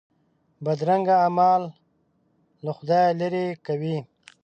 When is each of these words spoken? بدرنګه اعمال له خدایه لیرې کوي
بدرنګه 0.63 1.15
اعمال 1.23 1.61
له 2.63 2.71
خدایه 2.77 3.11
لیرې 3.19 3.45
کوي 3.65 3.97